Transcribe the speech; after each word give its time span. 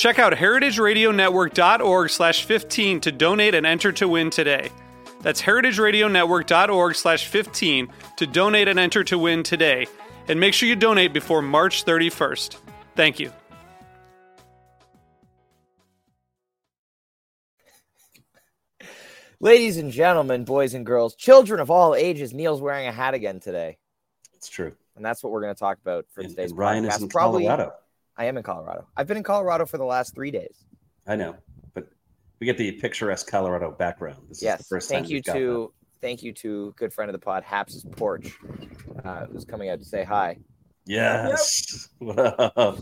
Check 0.00 0.18
out 0.18 0.32
heritageradionetwork.org 0.32 2.08
slash 2.08 2.44
15 2.46 3.00
to 3.00 3.12
donate 3.12 3.54
and 3.54 3.66
enter 3.66 3.92
to 3.92 4.08
win 4.08 4.30
today. 4.30 4.70
That's 5.20 5.42
heritageradionetwork.org 5.42 6.94
slash 6.94 7.26
15 7.26 7.92
to 8.16 8.26
donate 8.26 8.66
and 8.66 8.78
enter 8.78 9.04
to 9.04 9.18
win 9.18 9.42
today. 9.42 9.86
And 10.26 10.40
make 10.40 10.54
sure 10.54 10.70
you 10.70 10.74
donate 10.74 11.12
before 11.12 11.42
March 11.42 11.84
31st. 11.84 12.56
Thank 12.96 13.20
you. 13.20 13.30
Ladies 19.38 19.76
and 19.76 19.92
gentlemen, 19.92 20.44
boys 20.44 20.72
and 20.72 20.86
girls, 20.86 21.14
children 21.14 21.60
of 21.60 21.70
all 21.70 21.94
ages, 21.94 22.32
Neal's 22.32 22.62
wearing 22.62 22.86
a 22.86 22.92
hat 22.92 23.12
again 23.12 23.38
today. 23.38 23.76
It's 24.32 24.48
true. 24.48 24.72
And 24.96 25.04
that's 25.04 25.22
what 25.22 25.30
we're 25.30 25.42
going 25.42 25.54
to 25.54 25.60
talk 25.60 25.76
about 25.76 26.06
for 26.14 26.22
And, 26.22 26.30
today's 26.30 26.52
and 26.52 26.58
Ryan 26.58 26.84
podcast. 26.86 26.96
is 26.96 27.02
in 27.02 27.08
Probably, 27.10 27.44
Colorado. 27.44 27.72
I 28.20 28.26
am 28.26 28.36
in 28.36 28.42
Colorado. 28.42 28.86
I've 28.98 29.06
been 29.06 29.16
in 29.16 29.22
Colorado 29.22 29.64
for 29.64 29.78
the 29.78 29.84
last 29.84 30.14
three 30.14 30.30
days. 30.30 30.66
I 31.06 31.16
know, 31.16 31.36
but 31.72 31.88
we 32.38 32.44
get 32.44 32.58
the 32.58 32.72
picturesque 32.72 33.26
Colorado 33.26 33.70
background. 33.70 34.18
This 34.28 34.36
is 34.36 34.40
the 34.40 34.44
yes. 34.44 34.68
first 34.68 34.90
Thank 34.90 35.06
time 35.06 35.12
you 35.12 35.22
to 35.22 35.72
thank 36.02 36.22
you 36.22 36.34
to 36.34 36.74
good 36.76 36.92
friend 36.92 37.08
of 37.08 37.14
the 37.14 37.18
pod, 37.18 37.44
Haps's 37.44 37.82
Porch, 37.92 38.36
uh, 39.06 39.24
who's 39.24 39.46
coming 39.46 39.70
out 39.70 39.78
to 39.78 39.86
say 39.86 40.04
hi. 40.04 40.36
Yes. 40.84 41.88
What 41.98 42.18
up? 42.18 42.78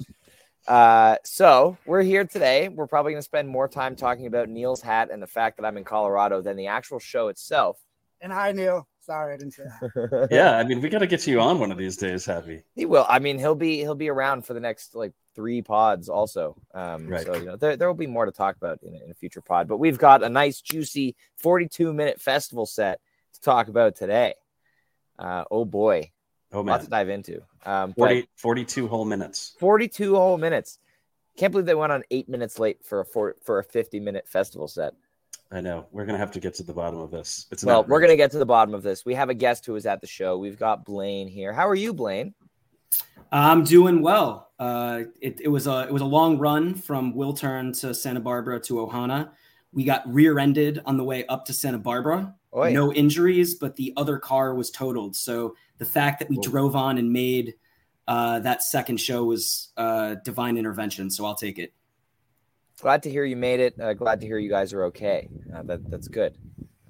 Uh, 0.67 1.17
so 1.25 1.79
we're 1.87 2.03
here 2.03 2.25
today. 2.25 2.69
We're 2.69 2.89
probably 2.89 3.12
going 3.12 3.21
to 3.21 3.25
spend 3.25 3.49
more 3.49 3.69
time 3.69 3.95
talking 3.95 4.27
about 4.27 4.49
Neal's 4.49 4.83
hat 4.83 5.11
and 5.12 5.23
the 5.23 5.29
fact 5.29 5.59
that 5.59 5.65
I'm 5.65 5.77
in 5.77 5.85
Colorado 5.85 6.43
than 6.43 6.57
the 6.57 6.67
actual 6.67 6.99
show 6.99 7.29
itself. 7.29 7.79
And 8.21 8.33
hi, 8.33 8.51
Neil. 8.51 8.89
Sorry, 9.09 9.33
I 9.33 9.37
didn't 9.39 9.55
say 9.55 9.63
that. 9.65 10.29
yeah, 10.31 10.59
I 10.59 10.65
mean, 10.65 10.83
we 10.83 10.91
got 10.91 10.99
to 10.99 11.07
get 11.07 11.27
you 11.27 11.41
on 11.41 11.59
one 11.59 11.73
of 11.73 11.79
these 11.79 11.97
days, 11.97 12.27
Happy. 12.27 12.63
He 12.75 12.85
will. 12.85 13.07
I 13.09 13.19
mean, 13.21 13.39
he'll 13.39 13.55
be 13.55 13.79
he'll 13.79 13.95
be 13.95 14.11
around 14.11 14.45
for 14.45 14.53
the 14.53 14.61
next 14.61 14.95
like 14.95 15.13
three 15.35 15.63
pods 15.63 16.11
also. 16.11 16.57
Um, 16.75 17.09
Right. 17.09 17.25
So 17.25 17.35
you 17.35 17.47
know 17.47 17.57
there, 17.57 17.77
there 17.79 17.89
will 17.89 17.95
be 17.95 18.07
more 18.07 18.27
to 18.27 18.33
talk 18.33 18.57
about 18.57 18.81
in, 18.83 18.95
a- 18.95 19.05
in 19.05 19.11
a 19.11 19.15
future 19.15 19.41
pod. 19.41 19.67
But 19.67 19.79
we've 19.79 19.97
got 19.97 20.23
a 20.23 20.29
nice 20.29 20.61
juicy 20.61 21.17
42 21.39 21.95
minute 21.95 22.21
festival 22.21 22.67
set 22.67 23.01
to 23.33 23.41
talk 23.41 23.69
about 23.69 23.97
today. 23.97 24.35
Uh, 25.19 25.45
oh 25.51 25.65
boy, 25.65 26.11
Oh 26.53 26.61
lots 26.61 26.83
man, 26.83 26.85
to 26.85 26.91
dive 26.91 27.09
into. 27.09 27.41
Um, 27.65 27.95
40, 27.95 28.29
42 28.37 28.89
whole 28.89 29.05
minutes. 29.07 29.57
42 29.59 30.15
whole 30.17 30.37
minutes. 30.37 30.79
Can't 31.39 31.51
believe 31.53 31.67
they 31.67 31.75
went 31.75 31.93
on 31.93 32.03
eight 32.11 32.29
minutes 32.29 32.59
late 32.59 32.85
for 32.85 33.01
a 33.01 33.05
four, 33.07 33.37
for 33.43 33.59
a 33.59 33.65
50 33.65 34.01
minute 34.01 34.29
festival 34.29 34.69
set. 34.69 34.93
I 35.51 35.61
know. 35.61 35.87
We're 35.93 36.05
gonna 36.05 36.19
have 36.19 36.31
to 36.33 36.41
get 36.41 36.55
to 36.55 36.63
the 36.63 36.75
bottom 36.75 37.01
of 37.01 37.11
this. 37.11 37.47
It's 37.51 37.63
an 37.63 37.69
Well, 37.69 37.85
we're 37.85 38.01
gonna 38.01 38.17
get 38.17 38.31
to 38.33 38.39
the 38.39 38.47
bottom 38.47 38.75
of 38.75 38.83
this. 38.83 39.05
We 39.05 39.15
have 39.15 39.31
a 39.31 39.35
guest 39.35 39.65
who 39.65 39.73
was 39.73 39.87
at 39.87 40.01
the 40.01 40.07
show. 40.07 40.37
We've 40.37 40.59
got 40.59 40.85
Blaine 40.85 41.29
here. 41.29 41.53
How 41.53 41.67
are 41.67 41.75
you, 41.75 41.95
Blaine? 41.95 42.35
I'm 43.33 43.65
doing 43.65 44.03
well. 44.03 44.51
Uh, 44.59 45.03
it, 45.21 45.41
it 45.41 45.49
was 45.49 45.67
a 45.67 45.87
it 45.89 45.93
was 45.93 46.03
a 46.03 46.07
long 46.07 46.39
run 46.39 46.75
from 46.75 47.15
Wiltern 47.15 47.79
to 47.81 47.95
Santa 47.95 48.21
Barbara 48.21 48.61
to 48.61 48.75
Ohana. 48.75 49.31
We 49.73 49.85
got 49.85 50.03
rear-ended 50.13 50.81
on 50.87 50.97
the 50.97 51.05
way 51.05 51.27
up 51.27 51.45
to 51.47 51.53
Santa 51.53 51.79
Barbara. 51.79 52.35
Oi. 52.57 52.73
No 52.73 52.93
injuries, 52.93 53.55
but 53.55 53.77
the 53.77 53.93
other 53.97 54.19
car 54.19 54.55
was 54.55 54.71
totaled. 54.71 55.15
So 55.15 55.55
the 55.77 55.85
fact 55.85 56.19
that 56.21 56.31
we 56.31 56.37
Whoa. 56.37 56.43
drove 56.43 56.77
on 56.77 56.97
and 56.97 57.13
made 57.13 57.55
uh, 58.07 58.41
that 58.41 58.63
second 58.63 58.99
show 58.99 59.25
was 59.25 59.69
uh, 59.77 60.17
divine 60.25 60.57
intervention. 60.57 61.11
So 61.11 61.27
I'll 61.27 61.35
take 61.35 61.59
it. 61.59 61.75
Glad 62.81 63.03
to 63.05 63.11
hear 63.11 63.25
you 63.25 63.37
made 63.37 63.61
it. 63.61 63.78
Uh, 63.81 63.93
glad 63.94 64.21
to 64.21 64.27
hear 64.27 64.39
you 64.39 64.49
guys 64.49 64.72
are 64.72 64.84
okay. 64.84 65.28
Uh, 65.55 65.62
that 65.65 65.91
that's 65.91 66.09
good. 66.09 66.37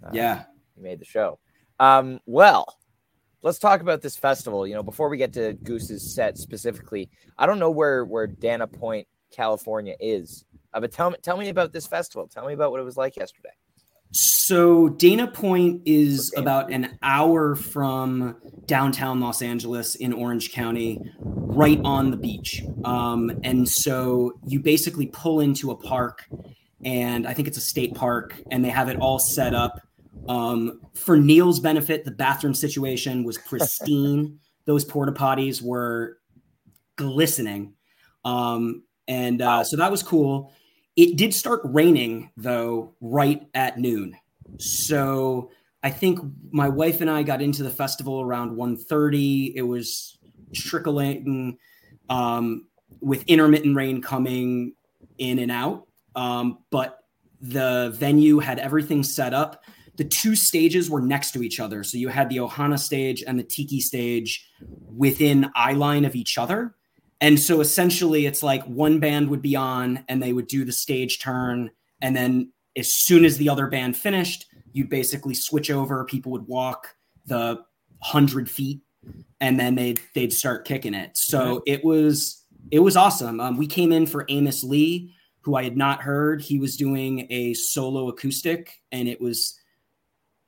Uh, 0.04 0.10
Yeah. 0.12 0.44
you 0.76 0.82
made 0.82 1.00
the 1.00 1.04
show. 1.04 1.38
Um, 1.80 2.20
well, 2.26 2.78
let's 3.42 3.58
talk 3.58 3.80
about 3.80 4.02
this 4.02 4.16
festival. 4.16 4.66
You 4.66 4.74
know, 4.74 4.82
before 4.82 5.08
we 5.08 5.16
get 5.16 5.32
to 5.34 5.54
Goose's 5.62 6.14
set 6.14 6.36
specifically, 6.36 7.08
I 7.38 7.46
don't 7.46 7.58
know 7.58 7.70
where 7.70 8.04
where 8.04 8.26
Dana 8.26 8.66
Point, 8.66 9.06
California 9.32 9.94
is. 10.00 10.44
Uh, 10.74 10.80
but 10.80 10.92
tell 10.92 11.10
me 11.10 11.16
tell 11.22 11.36
me 11.36 11.48
about 11.48 11.72
this 11.72 11.86
festival. 11.86 12.28
Tell 12.28 12.46
me 12.46 12.52
about 12.52 12.70
what 12.70 12.80
it 12.80 12.84
was 12.84 12.96
like 12.96 13.16
yesterday. 13.16 13.50
So 14.10 14.88
Dana 14.88 15.26
Point 15.26 15.82
is 15.84 16.32
about 16.36 16.72
an 16.72 16.98
hour 17.02 17.54
from 17.54 18.36
downtown 18.64 19.20
Los 19.20 19.42
Angeles 19.42 19.96
in 19.96 20.12
Orange 20.12 20.52
County, 20.52 21.00
right 21.18 21.80
on 21.84 22.10
the 22.10 22.16
beach. 22.16 22.62
Um, 22.84 23.30
and 23.44 23.68
so 23.68 24.38
you 24.46 24.60
basically 24.60 25.06
pull 25.06 25.40
into 25.40 25.70
a 25.70 25.76
park, 25.76 26.26
and 26.84 27.26
I 27.26 27.34
think 27.34 27.48
it's 27.48 27.58
a 27.58 27.62
state 27.62 27.94
park, 27.94 28.34
and 28.50 28.64
they 28.64 28.70
have 28.70 28.88
it 28.88 28.96
all 28.98 29.18
set 29.18 29.54
up. 29.54 29.80
Um, 30.28 30.80
for 30.94 31.16
Neal's 31.16 31.60
benefit, 31.60 32.04
the 32.04 32.10
bathroom 32.10 32.54
situation 32.54 33.24
was 33.24 33.36
pristine. 33.46 34.38
Those 34.64 34.84
porta 34.84 35.12
potties 35.12 35.62
were 35.62 36.18
glistening. 36.96 37.74
Um, 38.24 38.84
and 39.06 39.40
uh, 39.40 39.64
so 39.64 39.76
that 39.76 39.90
was 39.90 40.02
cool. 40.02 40.52
It 40.98 41.14
did 41.14 41.32
start 41.32 41.60
raining 41.62 42.32
though 42.36 42.92
right 43.00 43.46
at 43.54 43.78
noon. 43.78 44.16
So 44.56 45.52
I 45.84 45.90
think 45.90 46.18
my 46.50 46.68
wife 46.68 47.00
and 47.00 47.08
I 47.08 47.22
got 47.22 47.40
into 47.40 47.62
the 47.62 47.70
festival 47.70 48.20
around 48.20 48.56
1:30. 48.56 49.52
It 49.54 49.62
was 49.62 50.18
trickling 50.52 51.56
um, 52.08 52.66
with 53.00 53.22
intermittent 53.28 53.76
rain 53.76 54.02
coming 54.02 54.72
in 55.18 55.38
and 55.38 55.52
out. 55.52 55.86
Um, 56.16 56.58
but 56.70 56.98
the 57.40 57.94
venue 57.96 58.40
had 58.40 58.58
everything 58.58 59.04
set 59.04 59.32
up. 59.32 59.62
The 59.98 60.04
two 60.04 60.34
stages 60.34 60.90
were 60.90 61.00
next 61.00 61.30
to 61.34 61.44
each 61.44 61.60
other. 61.60 61.84
So 61.84 61.96
you 61.96 62.08
had 62.08 62.28
the 62.28 62.38
Ohana 62.38 62.76
stage 62.76 63.22
and 63.24 63.38
the 63.38 63.44
Tiki 63.44 63.80
stage 63.80 64.48
within 64.96 65.48
eye 65.54 65.74
line 65.74 66.04
of 66.04 66.16
each 66.16 66.38
other. 66.38 66.74
And 67.20 67.38
so 67.38 67.60
essentially, 67.60 68.26
it's 68.26 68.42
like 68.42 68.64
one 68.64 69.00
band 69.00 69.28
would 69.28 69.42
be 69.42 69.56
on 69.56 70.04
and 70.08 70.22
they 70.22 70.32
would 70.32 70.46
do 70.46 70.64
the 70.64 70.72
stage 70.72 71.18
turn. 71.18 71.70
And 72.00 72.14
then 72.14 72.52
as 72.76 72.92
soon 72.92 73.24
as 73.24 73.38
the 73.38 73.48
other 73.48 73.66
band 73.66 73.96
finished, 73.96 74.46
you'd 74.72 74.88
basically 74.90 75.34
switch 75.34 75.70
over. 75.70 76.04
People 76.04 76.32
would 76.32 76.46
walk 76.46 76.94
the 77.26 77.58
hundred 78.00 78.48
feet 78.48 78.80
and 79.40 79.58
then 79.58 79.74
they'd, 79.74 80.00
they'd 80.14 80.32
start 80.32 80.64
kicking 80.64 80.94
it. 80.94 81.16
So 81.16 81.62
it 81.66 81.84
was, 81.84 82.44
it 82.70 82.78
was 82.78 82.96
awesome. 82.96 83.40
Um, 83.40 83.56
we 83.56 83.66
came 83.66 83.90
in 83.90 84.06
for 84.06 84.24
Amos 84.28 84.62
Lee, 84.62 85.12
who 85.40 85.56
I 85.56 85.64
had 85.64 85.76
not 85.76 86.02
heard. 86.02 86.40
He 86.40 86.60
was 86.60 86.76
doing 86.76 87.26
a 87.30 87.54
solo 87.54 88.08
acoustic 88.08 88.80
and 88.92 89.08
it 89.08 89.20
was 89.20 89.58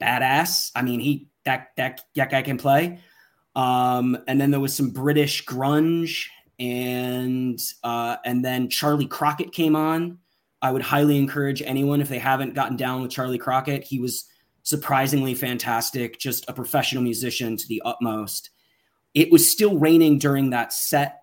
badass. 0.01 0.71
I 0.77 0.83
mean, 0.83 1.01
he, 1.01 1.29
that, 1.45 1.71
that, 1.77 2.03
that 2.15 2.31
guy 2.31 2.43
can 2.43 2.59
play. 2.59 3.01
Um, 3.57 4.17
and 4.29 4.41
then 4.41 4.53
there 4.53 4.61
was 4.61 4.75
some 4.75 4.91
British 4.91 5.45
grunge 5.45 6.27
and 6.61 7.59
uh, 7.83 8.17
and 8.25 8.45
then 8.45 8.69
Charlie 8.69 9.07
Crockett 9.07 9.53
came 9.53 9.75
on. 9.75 10.19
I 10.63 10.71
would 10.71 10.83
highly 10.83 11.19
encourage 11.19 11.63
anyone 11.63 12.03
if 12.03 12.11
they 12.11 12.19
haven't 12.19 12.55
gotten 12.55 12.77
down 12.77 13.01
with 13.01 13.11
Charlie 13.11 13.39
Crockett. 13.39 13.83
He 13.83 13.99
was 13.99 14.27
surprisingly 14.63 15.35
fantastic, 15.35 16.19
just 16.19 16.49
a 16.49 16.53
professional 16.53 17.03
musician 17.03 17.57
to 17.57 17.67
the 17.67 17.81
utmost. 17.87 18.51
It 19.15 19.33
was 19.33 19.51
still 19.51 19.79
raining 19.79 20.19
during 20.19 20.51
that 20.51 20.75
set, 20.75 21.23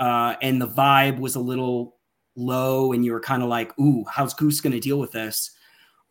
uh, 0.00 0.36
and 0.40 0.60
the 0.60 0.66
vibe 0.66 1.18
was 1.18 1.36
a 1.36 1.40
little 1.40 1.96
low, 2.34 2.92
and 2.92 3.04
you 3.04 3.12
were 3.12 3.20
kind 3.20 3.42
of 3.42 3.50
like, 3.50 3.78
"Ooh, 3.78 4.04
how's 4.10 4.32
Goose 4.32 4.62
going 4.62 4.72
to 4.72 4.80
deal 4.80 4.98
with 4.98 5.12
this?" 5.12 5.50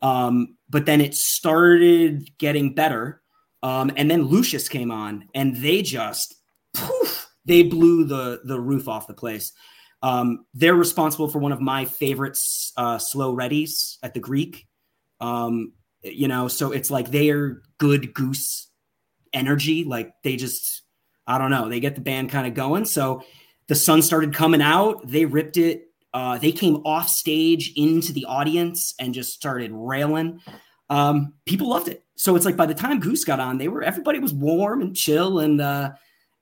Um, 0.04 0.58
but 0.70 0.86
then 0.86 1.02
it 1.02 1.16
started 1.16 2.30
getting 2.38 2.76
better, 2.76 3.24
um, 3.64 3.92
and 3.98 4.12
then 4.12 4.28
Lucius 4.28 4.70
came 4.70 4.92
on, 4.92 5.28
and 5.34 5.56
they 5.56 5.82
just 5.82 6.36
poof, 6.76 7.19
they 7.50 7.64
blew 7.64 8.06
the 8.06 8.42
the 8.46 8.60
roof 8.60 8.88
off 8.88 9.08
the 9.08 9.14
place. 9.14 9.52
Um, 10.02 10.46
they're 10.54 10.76
responsible 10.76 11.28
for 11.28 11.40
one 11.40 11.52
of 11.52 11.60
my 11.60 11.84
favorites, 11.84 12.72
uh, 12.78 13.00
slow 13.00 13.36
readies 13.36 13.98
at 14.04 14.14
the 14.14 14.20
Greek. 14.20 14.68
Um, 15.20 15.74
you 16.04 16.30
know, 16.30 16.48
so 16.48 16.72
it's 16.72 16.90
like 16.90 17.12
they 17.12 17.32
are 17.32 17.62
good 17.80 18.14
goose 18.14 18.70
energy. 19.34 19.84
Like 19.84 20.14
they 20.24 20.38
just, 20.38 20.84
I 21.28 21.38
don't 21.38 21.50
know, 21.50 21.68
they 21.68 21.82
get 21.82 21.96
the 21.96 22.02
band 22.02 22.30
kind 22.30 22.48
of 22.48 22.54
going. 22.54 22.86
So 22.86 23.24
the 23.68 23.76
sun 23.76 24.02
started 24.02 24.34
coming 24.34 24.62
out. 24.62 25.06
They 25.06 25.26
ripped 25.26 25.58
it. 25.58 25.88
Uh, 26.14 26.38
they 26.38 26.52
came 26.52 26.78
off 26.86 27.10
stage 27.10 27.74
into 27.76 28.14
the 28.14 28.26
audience 28.26 28.94
and 29.00 29.14
just 29.14 29.34
started 29.34 29.72
railing. 29.74 30.40
Um, 30.90 31.34
people 31.46 31.70
loved 31.70 31.90
it. 31.90 32.06
So 32.16 32.36
it's 32.36 32.46
like 32.46 32.56
by 32.56 32.68
the 32.68 32.74
time 32.74 33.00
Goose 33.00 33.26
got 33.26 33.40
on, 33.40 33.58
they 33.58 33.68
were 33.68 33.84
everybody 33.84 34.20
was 34.20 34.34
warm 34.34 34.82
and 34.82 34.96
chill 34.96 35.40
and 35.40 35.60
uh, 35.60 35.92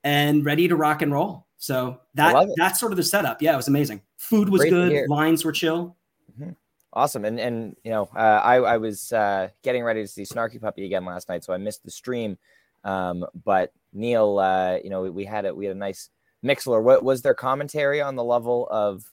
and 0.08 0.42
ready 0.42 0.68
to 0.68 0.74
rock 0.74 1.02
and 1.02 1.12
roll. 1.12 1.46
So 1.58 2.00
that 2.14 2.48
that's 2.56 2.80
sort 2.80 2.92
of 2.92 2.96
the 2.96 3.02
setup. 3.02 3.42
Yeah, 3.42 3.52
it 3.52 3.56
was 3.56 3.68
amazing. 3.68 4.00
Food 4.16 4.48
was 4.48 4.62
Great 4.62 4.70
good. 4.70 5.08
Lines 5.10 5.44
were 5.44 5.52
chill. 5.52 5.96
Mm-hmm. 6.32 6.52
Awesome. 6.94 7.26
And 7.26 7.38
and 7.38 7.76
you 7.84 7.90
know, 7.90 8.08
uh, 8.16 8.40
I 8.42 8.56
I 8.56 8.76
was 8.78 9.12
uh, 9.12 9.48
getting 9.62 9.84
ready 9.84 10.02
to 10.02 10.08
see 10.08 10.22
Snarky 10.22 10.60
Puppy 10.60 10.86
again 10.86 11.04
last 11.04 11.28
night, 11.28 11.44
so 11.44 11.52
I 11.52 11.58
missed 11.58 11.84
the 11.84 11.90
stream. 11.90 12.38
Um, 12.84 13.26
but 13.44 13.72
Neal, 13.92 14.38
uh, 14.38 14.78
you 14.82 14.88
know, 14.88 15.02
we, 15.02 15.10
we 15.10 15.24
had 15.24 15.44
it. 15.44 15.54
We 15.54 15.66
had 15.66 15.76
a 15.76 15.78
nice 15.78 16.08
Mixlr. 16.42 16.82
What 16.82 17.04
was 17.04 17.20
their 17.20 17.34
commentary 17.34 18.00
on 18.00 18.16
the 18.16 18.24
level 18.24 18.66
of 18.70 19.04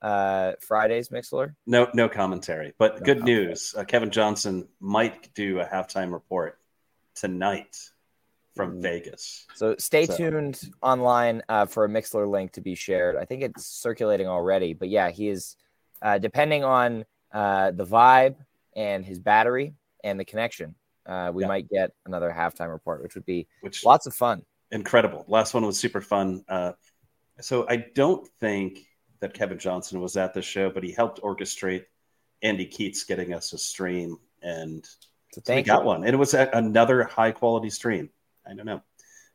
uh, 0.00 0.52
Friday's 0.60 1.10
Mixlr? 1.10 1.54
No, 1.66 1.88
no 1.92 2.08
commentary. 2.08 2.72
But 2.78 3.00
no 3.00 3.00
good 3.00 3.18
commentary. 3.18 3.46
news: 3.48 3.74
uh, 3.76 3.84
Kevin 3.84 4.10
Johnson 4.10 4.68
might 4.80 5.34
do 5.34 5.60
a 5.60 5.66
halftime 5.66 6.12
report 6.12 6.58
tonight 7.14 7.90
from 8.58 8.72
mm-hmm. 8.72 8.82
Vegas. 8.82 9.46
So 9.54 9.76
stay 9.78 10.06
so. 10.06 10.16
tuned 10.16 10.60
online 10.82 11.42
uh, 11.48 11.66
for 11.66 11.84
a 11.84 11.88
Mixlr 11.88 12.28
link 12.28 12.50
to 12.54 12.60
be 12.60 12.74
shared. 12.74 13.14
I 13.14 13.24
think 13.24 13.44
it's 13.44 13.64
circulating 13.64 14.26
already, 14.26 14.74
but 14.74 14.88
yeah, 14.88 15.10
he 15.10 15.28
is 15.28 15.54
uh, 16.02 16.18
depending 16.18 16.64
on 16.64 17.04
uh, 17.32 17.70
the 17.70 17.86
vibe 17.86 18.34
and 18.74 19.04
his 19.04 19.20
battery 19.20 19.74
and 20.02 20.18
the 20.18 20.24
connection. 20.24 20.74
Uh, 21.06 21.30
we 21.32 21.44
yeah. 21.44 21.48
might 21.48 21.70
get 21.70 21.92
another 22.04 22.34
halftime 22.36 22.72
report, 22.72 23.00
which 23.00 23.14
would 23.14 23.24
be 23.24 23.46
which 23.60 23.84
lots 23.84 24.06
of 24.06 24.14
fun. 24.14 24.42
Incredible. 24.72 25.24
Last 25.28 25.54
one 25.54 25.64
was 25.64 25.78
super 25.78 26.00
fun. 26.00 26.42
Uh, 26.48 26.72
so 27.40 27.64
I 27.68 27.76
don't 27.94 28.26
think 28.40 28.80
that 29.20 29.34
Kevin 29.34 29.60
Johnson 29.60 30.00
was 30.00 30.16
at 30.16 30.34
the 30.34 30.42
show, 30.42 30.68
but 30.68 30.82
he 30.82 30.90
helped 30.90 31.22
orchestrate 31.22 31.84
Andy 32.42 32.66
Keats 32.66 33.04
getting 33.04 33.32
us 33.32 33.52
a 33.52 33.58
stream, 33.58 34.18
and 34.42 34.84
so 35.32 35.42
we 35.46 35.62
got 35.62 35.84
one. 35.84 36.02
And 36.02 36.12
it 36.12 36.16
was 36.16 36.34
another 36.34 37.04
high 37.04 37.30
quality 37.30 37.70
stream. 37.70 38.10
I 38.48 38.54
don't 38.54 38.66
know. 38.66 38.82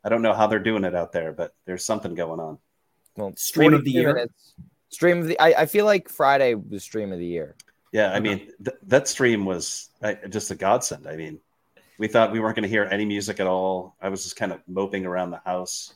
I 0.03 0.09
don't 0.09 0.21
know 0.21 0.33
how 0.33 0.47
they're 0.47 0.59
doing 0.59 0.83
it 0.83 0.95
out 0.95 1.11
there, 1.11 1.31
but 1.31 1.53
there's 1.65 1.85
something 1.85 2.15
going 2.15 2.39
on. 2.39 2.57
Well, 3.15 3.33
stream 3.37 3.73
of 3.73 3.83
the 3.83 3.91
year. 3.91 4.13
Minutes. 4.13 4.53
Stream 4.89 5.19
of 5.19 5.27
the. 5.27 5.39
I, 5.39 5.61
I 5.61 5.65
feel 5.65 5.85
like 5.85 6.09
Friday 6.09 6.55
was 6.55 6.83
stream 6.83 7.11
of 7.11 7.19
the 7.19 7.25
year. 7.25 7.55
Yeah, 7.91 8.11
I 8.11 8.19
mean 8.19 8.51
th- 8.63 8.77
that 8.87 9.07
stream 9.07 9.45
was 9.45 9.89
just 10.29 10.49
a 10.49 10.55
godsend. 10.55 11.07
I 11.07 11.15
mean, 11.15 11.39
we 11.99 12.07
thought 12.07 12.31
we 12.31 12.39
weren't 12.39 12.55
going 12.55 12.63
to 12.63 12.69
hear 12.69 12.87
any 12.91 13.05
music 13.05 13.39
at 13.39 13.45
all. 13.47 13.95
I 14.01 14.09
was 14.09 14.23
just 14.23 14.35
kind 14.35 14.51
of 14.51 14.61
moping 14.67 15.05
around 15.05 15.29
the 15.29 15.41
house. 15.45 15.93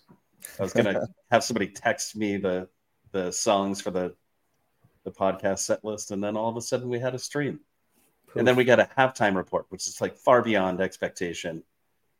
I 0.59 0.63
was 0.63 0.73
going 0.73 0.85
to 0.93 1.07
have 1.31 1.43
somebody 1.43 1.67
text 1.67 2.15
me 2.15 2.37
the 2.37 2.69
the 3.11 3.31
songs 3.31 3.81
for 3.81 3.91
the 3.91 4.15
the 5.05 5.11
podcast 5.11 5.59
set 5.59 5.83
list, 5.83 6.11
and 6.11 6.23
then 6.23 6.37
all 6.37 6.49
of 6.49 6.57
a 6.57 6.61
sudden 6.61 6.87
we 6.87 6.99
had 6.99 7.15
a 7.15 7.19
stream, 7.19 7.61
Poof. 8.27 8.35
and 8.35 8.47
then 8.47 8.55
we 8.55 8.63
got 8.63 8.79
a 8.79 8.89
halftime 8.97 9.35
report, 9.35 9.65
which 9.69 9.87
is 9.87 9.99
like 9.99 10.17
far 10.17 10.43
beyond 10.43 10.81
expectation. 10.81 11.63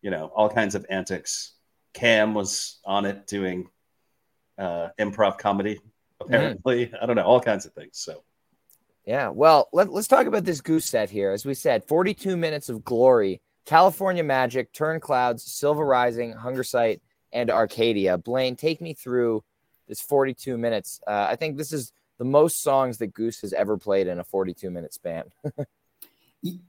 You 0.01 0.11
know, 0.11 0.31
all 0.35 0.49
kinds 0.49 0.75
of 0.75 0.85
antics. 0.89 1.53
Cam 1.93 2.33
was 2.33 2.79
on 2.85 3.05
it 3.05 3.27
doing 3.27 3.69
uh, 4.57 4.89
improv 4.99 5.37
comedy. 5.37 5.79
Apparently, 6.21 6.87
mm. 6.87 6.93
I 7.01 7.05
don't 7.05 7.15
know, 7.15 7.23
all 7.23 7.41
kinds 7.41 7.65
of 7.65 7.73
things. 7.73 7.97
So 7.99 8.23
yeah, 9.07 9.29
well, 9.29 9.69
let, 9.71 9.89
us 9.89 10.05
talk 10.05 10.27
about 10.27 10.43
this 10.43 10.59
goose 10.59 10.85
set 10.85 11.09
here. 11.09 11.31
As 11.31 11.45
we 11.45 11.53
said, 11.53 11.85
42 11.85 12.35
minutes 12.35 12.67
of 12.67 12.83
glory. 12.83 13.41
California 13.65 14.23
Magic, 14.23 14.71
Turned 14.73 15.01
Clouds, 15.01 15.43
Silver 15.43 15.85
Rising, 15.85 16.33
Hungersite, 16.33 16.99
and 17.31 17.49
Arcadia. 17.49 18.17
Blaine, 18.17 18.57
take 18.57 18.81
me 18.81 18.93
through 18.93 19.43
this 19.87 20.01
42 20.01 20.57
minutes. 20.57 20.99
Uh, 21.07 21.27
I 21.29 21.37
think 21.37 21.57
this 21.57 21.71
is 21.71 21.93
the 22.17 22.25
most 22.25 22.61
songs 22.61 22.97
that 22.97 23.13
Goose 23.13 23.39
has 23.41 23.53
ever 23.53 23.77
played 23.77 24.07
in 24.07 24.19
a 24.19 24.23
42 24.25 24.69
minute 24.69 24.93
span. 24.93 25.23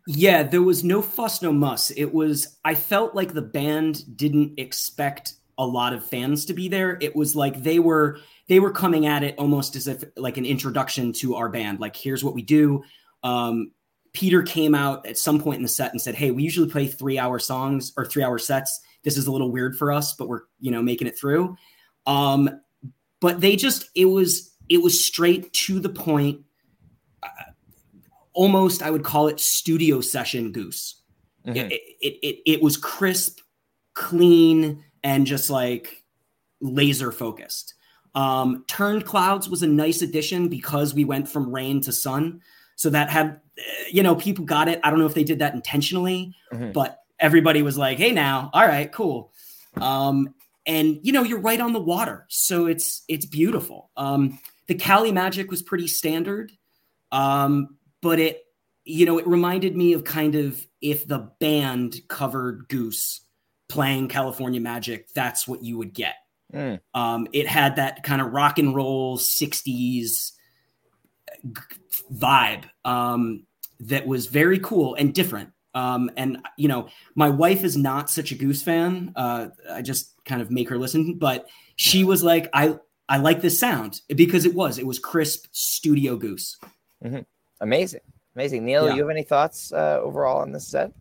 yeah, 0.07 0.43
there 0.43 0.63
was 0.63 0.85
no 0.85 1.03
fuss, 1.03 1.43
no 1.43 1.53
muss. 1.53 1.91
It 1.91 2.13
was, 2.13 2.59
I 2.65 2.75
felt 2.75 3.15
like 3.15 3.35
the 3.35 3.43
band 3.43 4.17
didn't 4.17 4.59
expect 4.59 5.35
a 5.59 5.67
lot 5.67 5.93
of 5.93 6.05
fans 6.05 6.45
to 6.47 6.55
be 6.55 6.69
there. 6.69 6.99
It 7.01 7.15
was 7.15 7.35
like 7.35 7.63
they 7.63 7.79
were 7.79 8.21
they 8.47 8.61
were 8.61 8.71
coming 8.71 9.07
at 9.07 9.23
it 9.23 9.35
almost 9.39 9.77
as 9.77 9.87
if 9.89 10.05
like 10.17 10.37
an 10.37 10.47
introduction 10.47 11.13
to 11.15 11.35
our 11.35 11.49
band. 11.49 11.81
Like, 11.81 11.97
here's 11.97 12.25
what 12.25 12.35
we 12.35 12.43
do. 12.43 12.83
Um, 13.23 13.73
Peter 14.13 14.43
came 14.43 14.75
out 14.75 15.05
at 15.05 15.19
some 15.19 15.41
point 15.41 15.57
in 15.57 15.63
the 15.63 15.69
set 15.69 15.93
and 15.93 16.01
said, 16.01 16.15
"Hey, 16.15 16.31
we 16.31 16.43
usually 16.45 16.71
play 16.71 16.87
three 16.87 17.19
hour 17.19 17.39
songs 17.39 17.93
or 17.97 18.07
three 18.07 18.23
hour 18.23 18.39
sets. 18.39 18.81
This 19.03 19.19
is 19.19 19.27
a 19.27 19.33
little 19.33 19.53
weird 19.53 19.77
for 19.77 19.93
us, 19.93 20.15
but 20.15 20.29
we're 20.29 20.43
you 20.61 20.71
know 20.71 20.83
making 20.83 21.09
it 21.09 21.19
through." 21.19 21.57
Um, 22.07 22.49
but 23.21 23.41
they 23.41 23.57
just 23.57 23.91
it 23.95 24.07
was 24.07 24.55
it 24.69 24.83
was 24.83 25.05
straight 25.05 25.53
to 25.53 25.81
the 25.81 25.89
point. 25.89 26.41
Almost, 28.39 28.83
I 28.83 28.91
would 28.91 29.03
call 29.03 29.27
it 29.27 29.41
studio 29.41 30.01
session 30.01 30.53
goose. 30.53 31.03
Mm-hmm. 31.45 31.57
It, 31.57 31.73
it, 32.01 32.15
it 32.23 32.37
it 32.47 32.63
was 32.63 32.77
crisp, 32.77 33.41
clean, 33.95 34.85
and 35.03 35.27
just 35.27 35.51
like 35.51 36.05
laser 36.61 37.11
focused. 37.11 37.75
Um, 38.15 38.65
Turned 38.69 39.05
Clouds 39.05 39.49
was 39.49 39.63
a 39.63 39.67
nice 39.67 40.03
addition 40.03 40.49
because 40.49 40.95
we 40.95 41.05
went 41.05 41.29
from 41.29 41.53
rain 41.53 41.81
to 41.83 41.93
sun. 41.93 42.41
So 42.77 42.91
that 42.91 43.11
had, 43.11 43.41
you 43.91 44.05
know, 44.05 44.15
people 44.15 44.45
got 44.45 44.69
it. 44.69 44.79
I 44.85 44.91
don't 44.91 45.01
know 45.01 45.07
if 45.07 45.15
they 45.15 45.25
did 45.25 45.41
that 45.41 45.55
intentionally, 45.55 46.33
mm-hmm. 46.53 46.71
but 46.71 47.03
everybody 47.19 47.63
was 47.63 47.77
like, 47.77 47.99
hey, 47.99 48.13
now, 48.13 48.51
all 48.53 48.67
right, 48.67 48.91
cool. 48.93 49.33
Um, 49.77 50.33
and 50.65 51.01
you 51.03 51.13
know, 51.13 51.25
you're 51.25 51.41
right 51.41 51.61
on 51.61 51.73
the 51.73 51.81
water. 51.81 52.25
So 52.29 52.67
it's 52.67 53.03
it's 53.09 53.27
beautiful. 53.27 53.91
Um, 53.97 54.39
the 54.69 54.77
Cali 54.77 55.11
Magic 55.11 55.51
was 55.51 55.63
pretty 55.63 55.89
standard. 55.89 56.53
Um, 57.11 57.78
but 58.01 58.19
it, 58.19 58.45
you 58.85 59.07
know, 59.07 59.19
it 59.19 59.27
reminded 59.27 59.77
me 59.77 59.93
of 59.93 60.05
kind 60.05 60.35
of 60.35 60.67
if 60.81 61.07
the 61.07 61.31
band 61.41 62.01
covered 62.09 62.69
Goose 62.69 63.21
playing 63.69 64.09
California 64.09 64.61
Magic, 64.61 65.13
that's 65.13 65.47
what 65.47 65.63
you 65.63 65.79
would 65.79 65.93
get. 65.93 66.15
Mm. 66.53 66.81
Um, 66.95 67.29
it 67.33 67.47
had 67.47 67.77
that 67.77 68.03
kind 68.03 68.23
of 68.23 68.33
rock 68.33 68.59
and 68.59 68.75
roll 68.75 69.19
60s 69.19 70.33
vibe 72.13 72.65
um, 72.85 73.45
that 73.81 74.07
was 74.07 74.27
very 74.27 74.59
cool 74.59 74.95
and 74.95 75.15
different. 75.15 75.51
Um, 75.75 76.11
and, 76.17 76.39
you 76.57 76.69
know, 76.69 76.89
my 77.15 77.29
wife 77.29 77.63
is 77.63 77.77
not 77.77 78.11
such 78.11 78.33
a 78.33 78.35
Goose 78.35 78.63
fan. 78.63 79.13
Uh, 79.15 79.49
I 79.71 79.83
just 79.83 80.15
kind 80.25 80.41
of 80.41 80.51
make 80.51 80.71
her 80.71 80.79
listen, 80.79 81.15
but 81.15 81.47
she 81.77 82.05
was 82.05 82.25
like, 82.25 82.49
I, 82.53 82.79
I 83.09 83.19
like 83.19 83.43
this 83.43 83.61
sound 83.61 84.01
because 84.09 84.47
it 84.47 84.55
was, 84.55 84.79
it 84.79 84.87
was 84.87 84.99
crisp 84.99 85.47
studio 85.53 86.17
Goose. 86.17 86.59
Mm-hmm. 87.05 87.21
Amazing. 87.61 88.01
Amazing. 88.35 88.65
Neal, 88.65 88.87
yeah. 88.87 88.95
you 88.95 89.01
have 89.03 89.11
any 89.11 89.23
thoughts 89.23 89.73
uh, 89.73 90.01
overall 90.01 90.41
on 90.41 90.53
this 90.53 90.67
set? 90.69 90.93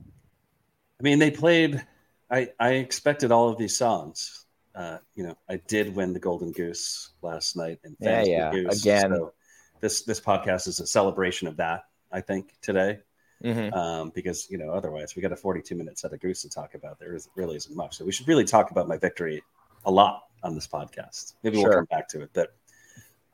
I 0.99 1.03
mean, 1.03 1.19
they 1.19 1.29
played, 1.29 1.85
I, 2.31 2.49
I 2.59 2.73
expected 2.73 3.31
all 3.31 3.49
of 3.49 3.57
these 3.57 3.77
songs 3.77 4.45
uh, 4.77 4.99
you 5.15 5.23
know, 5.23 5.35
I 5.49 5.57
did 5.67 5.95
win 5.95 6.13
the 6.13 6.19
Golden 6.19 6.51
Goose 6.51 7.09
last 7.23 7.57
night, 7.57 7.79
and 7.83 7.97
yeah, 7.99 8.23
yeah, 8.23 8.51
Goose. 8.51 8.81
again. 8.81 9.09
So 9.09 9.33
this 9.81 10.03
this 10.03 10.21
podcast 10.21 10.67
is 10.67 10.79
a 10.79 10.85
celebration 10.85 11.47
of 11.47 11.57
that. 11.57 11.85
I 12.11 12.21
think 12.21 12.53
today, 12.61 12.99
mm-hmm. 13.43 13.73
um, 13.73 14.11
because 14.13 14.47
you 14.51 14.59
know, 14.59 14.69
otherwise 14.69 15.15
we 15.15 15.23
got 15.23 15.31
a 15.31 15.35
42 15.35 15.73
minute 15.73 15.97
set 15.97 16.13
of 16.13 16.19
Goose 16.19 16.43
to 16.43 16.49
talk 16.49 16.75
about. 16.75 16.99
There 16.99 17.15
is, 17.15 17.27
really 17.35 17.55
isn't 17.55 17.75
much, 17.75 17.97
so 17.97 18.05
we 18.05 18.11
should 18.11 18.27
really 18.27 18.45
talk 18.45 18.69
about 18.69 18.87
my 18.87 18.97
victory 18.97 19.41
a 19.85 19.91
lot 19.91 20.25
on 20.43 20.53
this 20.53 20.67
podcast. 20.67 21.33
Maybe 21.41 21.57
sure. 21.57 21.69
we'll 21.69 21.77
come 21.79 21.85
back 21.85 22.07
to 22.09 22.21
it, 22.21 22.29
but. 22.33 22.53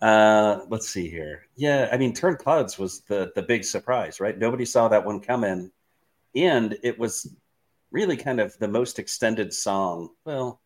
Uh, 0.03 0.65
let's 0.67 0.89
see 0.89 1.09
here. 1.09 1.43
Yeah, 1.55 1.87
I 1.89 1.95
mean, 1.97 2.13
Turned 2.13 2.37
Clouds 2.37 2.77
was 2.77 3.01
the 3.01 3.31
the 3.35 3.41
big 3.41 3.63
surprise, 3.63 4.19
right? 4.19 4.37
Nobody 4.37 4.65
saw 4.65 4.89
that 4.89 5.05
one 5.05 5.21
coming, 5.21 5.71
and 6.35 6.77
it 6.83 6.99
was 6.99 7.33
really 7.89 8.17
kind 8.17 8.41
of 8.41 8.57
the 8.59 8.67
most 8.67 8.99
extended 8.99 9.53
song. 9.53 10.09
Well, 10.25 10.59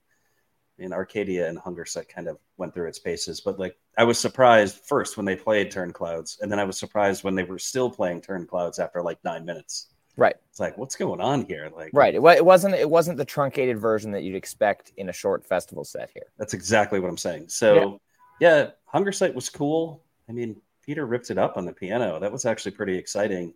in 0.79 0.91
Arcadia 0.91 1.48
and 1.48 1.60
Hungersite 1.60 2.10
kind 2.10 2.27
of 2.27 2.39
went 2.58 2.74
through 2.74 2.88
its 2.88 2.98
paces. 2.98 3.39
But 3.39 3.60
like 3.60 3.77
I 3.96 4.06
was 4.06 4.17
surprised 4.17 4.82
first 4.86 5.17
when 5.17 5.25
they 5.27 5.36
played 5.36 5.70
Turned 5.70 5.94
Clouds, 5.94 6.39
and 6.41 6.51
then 6.51 6.60
I 6.60 6.63
was 6.63 6.79
surprised 6.79 7.24
when 7.24 7.36
they 7.36 7.44
were 7.44 7.60
still 7.60 7.91
playing 7.91 8.22
Turn 8.22 8.48
Clouds 8.48 8.79
after 8.79 9.03
like 9.03 9.24
nine 9.24 9.46
minutes. 9.46 9.89
Right. 10.15 10.36
It's 10.50 10.60
like, 10.60 10.79
what's 10.79 10.96
going 10.96 11.22
on 11.22 11.46
here? 11.46 11.70
Like, 11.75 11.91
right. 11.94 12.15
It, 12.15 12.24
it 12.24 12.46
wasn't. 12.46 12.74
It 12.74 12.89
wasn't 12.89 13.17
the 13.17 13.25
truncated 13.25 13.77
version 13.77 14.10
that 14.13 14.24
you'd 14.24 14.34
expect 14.34 14.94
in 14.98 15.10
a 15.10 15.13
short 15.13 15.46
festival 15.46 15.84
set 15.84 16.10
here. 16.12 16.25
That's 16.39 16.56
exactly 16.56 17.00
what 17.00 17.10
I'm 17.10 17.17
saying. 17.17 17.50
So, 17.50 18.01
yeah, 18.39 18.72
Hunger 18.86 19.12
Hungersite 19.12 19.34
was 19.34 19.50
cool. 19.50 20.03
I 20.29 20.32
mean, 20.32 20.62
Peter 20.86 21.06
ripped 21.06 21.32
it 21.32 21.38
up 21.38 21.58
on 21.58 21.65
the 21.65 21.74
piano. 21.74 22.20
That 22.20 22.32
was 22.32 22.46
actually 22.46 22.72
pretty 22.72 22.98
exciting. 22.98 23.53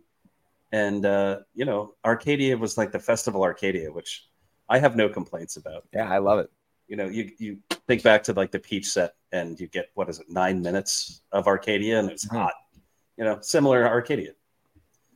And 0.72 1.04
uh, 1.04 1.40
you 1.54 1.64
know, 1.64 1.94
Arcadia 2.04 2.56
was 2.56 2.78
like 2.78 2.92
the 2.92 2.98
festival 2.98 3.42
Arcadia, 3.42 3.92
which 3.92 4.26
I 4.68 4.78
have 4.78 4.96
no 4.96 5.08
complaints 5.08 5.56
about. 5.56 5.86
Yeah, 5.92 6.10
I 6.10 6.18
love 6.18 6.38
it. 6.38 6.50
You 6.88 6.96
know, 6.96 7.08
you 7.08 7.30
you 7.38 7.58
think 7.86 8.02
back 8.02 8.22
to 8.24 8.32
like 8.32 8.50
the 8.50 8.58
Peach 8.58 8.86
set, 8.86 9.14
and 9.32 9.58
you 9.60 9.66
get 9.66 9.90
what 9.94 10.08
is 10.08 10.20
it, 10.20 10.26
nine 10.28 10.62
minutes 10.62 11.22
of 11.32 11.46
Arcadia, 11.46 11.98
and 11.98 12.10
it's 12.10 12.26
mm-hmm. 12.26 12.36
hot. 12.36 12.54
You 13.16 13.24
know, 13.24 13.38
similar 13.40 13.86
Arcadia. 13.86 14.32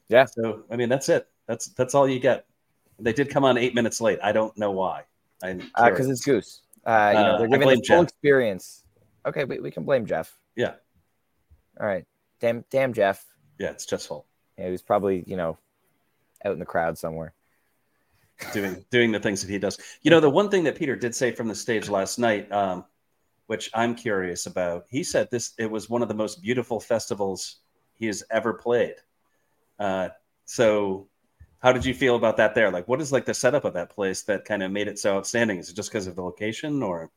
Yeah. 0.08 0.26
So 0.26 0.64
I 0.70 0.76
mean, 0.76 0.88
that's 0.88 1.08
it. 1.08 1.26
That's 1.46 1.68
that's 1.68 1.94
all 1.94 2.08
you 2.08 2.20
get. 2.20 2.46
They 2.98 3.12
did 3.12 3.28
come 3.28 3.44
on 3.44 3.58
eight 3.58 3.74
minutes 3.74 4.00
late. 4.00 4.18
I 4.22 4.32
don't 4.32 4.56
know 4.56 4.70
why. 4.70 5.02
Because 5.40 6.08
uh, 6.08 6.10
it's 6.10 6.24
Goose. 6.24 6.62
Uh, 6.86 7.12
you 7.14 7.20
know, 7.20 7.30
uh, 7.32 7.38
they're 7.38 7.48
giving 7.48 7.68
the 7.68 7.74
full 7.74 7.82
Jeff. 7.82 8.02
experience. 8.04 8.84
Okay, 9.26 9.44
we, 9.44 9.58
we 9.58 9.70
can 9.70 9.84
blame 9.84 10.06
Jeff. 10.06 10.36
Yeah. 10.54 10.74
All 11.80 11.86
right. 11.86 12.04
Damn, 12.40 12.64
damn 12.70 12.92
Jeff. 12.92 13.24
Yeah, 13.58 13.70
it's 13.70 13.86
Jeff's 13.86 14.06
fault. 14.06 14.26
Yeah, 14.56 14.66
he 14.66 14.70
was 14.70 14.82
probably 14.82 15.24
you 15.26 15.36
know 15.36 15.58
out 16.44 16.52
in 16.52 16.58
the 16.58 16.66
crowd 16.66 16.96
somewhere. 16.96 17.34
doing 18.52 18.84
doing 18.90 19.12
the 19.12 19.20
things 19.20 19.42
that 19.42 19.50
he 19.50 19.58
does. 19.58 19.78
You 20.02 20.10
know, 20.10 20.20
the 20.20 20.30
one 20.30 20.50
thing 20.50 20.64
that 20.64 20.76
Peter 20.76 20.96
did 20.96 21.14
say 21.14 21.32
from 21.32 21.48
the 21.48 21.54
stage 21.54 21.88
last 21.88 22.18
night, 22.18 22.50
um, 22.52 22.84
which 23.46 23.70
I'm 23.74 23.94
curious 23.94 24.46
about, 24.46 24.86
he 24.88 25.02
said 25.02 25.30
this 25.30 25.54
it 25.58 25.70
was 25.70 25.90
one 25.90 26.02
of 26.02 26.08
the 26.08 26.14
most 26.14 26.42
beautiful 26.42 26.78
festivals 26.80 27.56
he 27.94 28.06
has 28.06 28.22
ever 28.30 28.54
played. 28.54 28.96
Uh, 29.78 30.10
so 30.44 31.08
how 31.58 31.72
did 31.72 31.84
you 31.84 31.94
feel 31.94 32.16
about 32.16 32.36
that 32.36 32.54
there? 32.54 32.70
Like, 32.70 32.86
what 32.86 33.00
is 33.00 33.12
like 33.12 33.24
the 33.24 33.34
setup 33.34 33.64
of 33.64 33.74
that 33.74 33.90
place 33.90 34.22
that 34.22 34.44
kind 34.44 34.62
of 34.62 34.70
made 34.70 34.88
it 34.88 34.98
so 34.98 35.16
outstanding? 35.16 35.58
Is 35.58 35.70
it 35.70 35.76
just 35.76 35.90
because 35.90 36.06
of 36.06 36.14
the 36.14 36.22
location 36.22 36.82
or? 36.82 37.10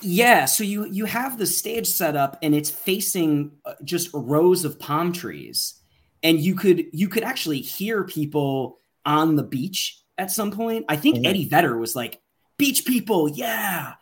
Yeah, 0.00 0.46
so 0.46 0.64
you 0.64 0.86
you 0.86 1.04
have 1.04 1.36
the 1.36 1.46
stage 1.46 1.86
set 1.86 2.16
up 2.16 2.38
and 2.42 2.54
it's 2.54 2.70
facing 2.70 3.52
uh, 3.66 3.74
just 3.84 4.08
rows 4.14 4.64
of 4.64 4.78
palm 4.78 5.12
trees, 5.12 5.74
and 6.22 6.40
you 6.40 6.54
could 6.54 6.86
you 6.92 7.08
could 7.08 7.22
actually 7.22 7.60
hear 7.60 8.04
people 8.04 8.78
on 9.04 9.36
the 9.36 9.42
beach 9.42 10.00
at 10.16 10.30
some 10.30 10.50
point. 10.50 10.86
I 10.88 10.96
think 10.96 11.16
mm-hmm. 11.16 11.26
Eddie 11.26 11.48
Vedder 11.48 11.76
was 11.76 11.94
like, 11.94 12.22
"Beach 12.56 12.86
people, 12.86 13.28
yeah," 13.28 13.94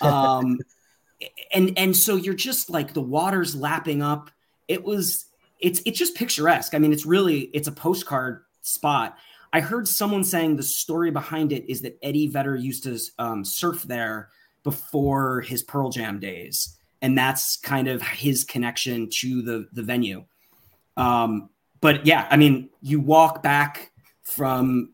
um, 0.00 0.58
and 1.52 1.78
and 1.78 1.94
so 1.94 2.16
you're 2.16 2.32
just 2.32 2.70
like 2.70 2.94
the 2.94 3.02
water's 3.02 3.54
lapping 3.54 4.00
up. 4.00 4.30
It 4.68 4.84
was 4.84 5.26
it's 5.60 5.82
it's 5.84 5.98
just 5.98 6.16
picturesque. 6.16 6.74
I 6.74 6.78
mean, 6.78 6.94
it's 6.94 7.04
really 7.04 7.40
it's 7.40 7.68
a 7.68 7.72
postcard 7.72 8.44
spot. 8.62 9.18
I 9.52 9.60
heard 9.60 9.86
someone 9.86 10.24
saying 10.24 10.56
the 10.56 10.62
story 10.62 11.10
behind 11.10 11.52
it 11.52 11.70
is 11.70 11.82
that 11.82 11.98
Eddie 12.02 12.28
Vedder 12.28 12.56
used 12.56 12.84
to 12.84 12.98
um, 13.18 13.44
surf 13.44 13.82
there 13.82 14.30
before 14.66 15.40
his 15.40 15.62
Pearl 15.62 15.90
Jam 15.90 16.18
days, 16.18 16.76
and 17.00 17.16
that's 17.16 17.56
kind 17.56 17.88
of 17.88 18.02
his 18.02 18.44
connection 18.44 19.08
to 19.20 19.42
the 19.42 19.68
the 19.72 19.82
venue. 19.82 20.24
Um, 20.96 21.50
but 21.80 22.04
yeah, 22.04 22.26
I 22.30 22.36
mean, 22.36 22.70
you 22.82 23.00
walk 23.00 23.42
back 23.42 23.92
from 24.22 24.92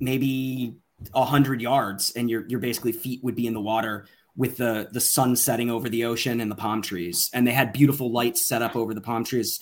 maybe 0.00 0.74
a 1.14 1.24
hundred 1.24 1.62
yards, 1.62 2.12
and 2.16 2.28
your 2.28 2.46
your 2.48 2.60
basically 2.60 2.92
feet 2.92 3.22
would 3.22 3.36
be 3.36 3.46
in 3.46 3.54
the 3.54 3.60
water 3.60 4.06
with 4.36 4.56
the 4.56 4.88
the 4.92 5.00
sun 5.00 5.36
setting 5.36 5.70
over 5.70 5.88
the 5.88 6.04
ocean 6.04 6.40
and 6.40 6.50
the 6.50 6.56
palm 6.56 6.82
trees, 6.82 7.30
and 7.32 7.46
they 7.46 7.52
had 7.52 7.72
beautiful 7.72 8.10
lights 8.10 8.44
set 8.44 8.60
up 8.60 8.76
over 8.76 8.92
the 8.92 9.00
palm 9.00 9.24
trees 9.24 9.60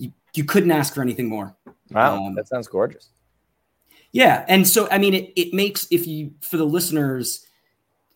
you, 0.00 0.12
you 0.34 0.44
couldn't 0.44 0.70
ask 0.70 0.94
for 0.94 1.02
anything 1.02 1.28
more. 1.28 1.56
Wow, 1.90 2.24
um, 2.24 2.34
that 2.34 2.48
sounds 2.48 2.66
gorgeous. 2.68 3.10
Yeah, 4.12 4.44
and 4.48 4.66
so 4.66 4.88
I 4.90 4.98
mean, 4.98 5.14
it, 5.14 5.32
it 5.36 5.54
makes 5.54 5.86
if 5.90 6.06
you 6.06 6.32
for 6.40 6.56
the 6.56 6.64
listeners, 6.64 7.46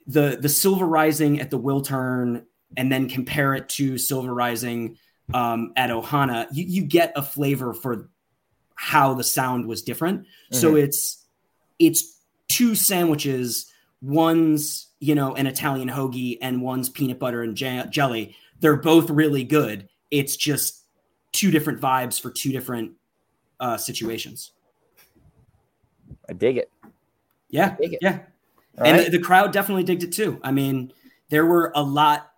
the 0.06 0.38
the 0.40 0.48
silver 0.48 0.86
rising 0.86 1.40
at 1.40 1.50
the 1.50 1.58
Wiltern 1.58 2.44
and 2.76 2.90
then 2.90 3.08
compare 3.08 3.54
it 3.54 3.68
to 3.70 3.98
silver 3.98 4.34
rising 4.34 4.98
um, 5.32 5.72
at 5.76 5.90
Ohana, 5.90 6.46
you, 6.52 6.64
you 6.64 6.82
get 6.82 7.12
a 7.16 7.22
flavor 7.22 7.72
for 7.72 8.10
how 8.74 9.14
the 9.14 9.24
sound 9.24 9.66
was 9.66 9.82
different. 9.82 10.22
Mm-hmm. 10.22 10.56
So 10.56 10.76
it's 10.76 11.24
it's 11.78 12.18
two 12.48 12.74
sandwiches. 12.74 13.72
One's 14.02 14.88
you 15.00 15.14
know 15.14 15.34
an 15.34 15.46
Italian 15.46 15.88
hoagie, 15.88 16.38
and 16.42 16.60
one's 16.60 16.88
peanut 16.88 17.18
butter 17.18 17.42
and 17.42 17.56
jelly. 17.56 18.36
They're 18.60 18.76
both 18.76 19.10
really 19.10 19.44
good. 19.44 19.88
It's 20.10 20.36
just 20.36 20.84
two 21.32 21.50
different 21.50 21.80
vibes 21.80 22.20
for 22.20 22.30
two 22.30 22.52
different 22.52 22.92
uh, 23.60 23.76
situations. 23.76 24.52
I 26.28 26.32
dig 26.32 26.58
it. 26.58 26.70
Yeah, 27.48 27.76
dig 27.80 27.94
it. 27.94 27.98
yeah. 28.02 28.20
All 28.78 28.86
and 28.86 28.96
right. 28.96 29.10
the, 29.10 29.18
the, 29.18 29.24
crowd 29.24 29.52
definitely 29.52 29.84
digged 29.84 30.02
it 30.02 30.12
too. 30.12 30.40
I 30.42 30.50
mean, 30.50 30.92
there 31.28 31.46
were 31.46 31.72
a 31.74 31.82
lot, 31.82 32.30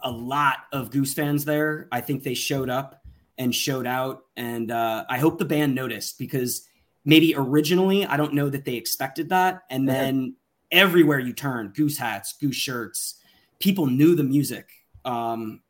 a 0.00 0.10
lot 0.10 0.58
of 0.72 0.90
Goose 0.90 1.14
fans 1.14 1.44
there. 1.44 1.88
I 1.92 2.00
think 2.00 2.22
they 2.22 2.34
showed 2.34 2.70
up 2.70 3.02
and 3.38 3.54
showed 3.54 3.86
out, 3.86 4.24
and 4.36 4.70
uh, 4.70 5.04
I 5.08 5.18
hope 5.18 5.38
the 5.38 5.44
band 5.44 5.74
noticed 5.74 6.18
because 6.18 6.66
maybe 7.04 7.34
originally 7.36 8.06
I 8.06 8.16
don't 8.16 8.34
know 8.34 8.48
that 8.48 8.64
they 8.64 8.74
expected 8.74 9.30
that, 9.30 9.62
and 9.70 9.88
then 9.88 10.36
everywhere 10.70 11.18
you 11.18 11.32
turn, 11.32 11.72
Goose 11.74 11.98
hats, 11.98 12.34
Goose 12.40 12.56
shirts, 12.56 13.20
people 13.60 13.86
knew 13.86 14.14
the 14.14 14.24
music. 14.24 14.70
Um, 15.04 15.60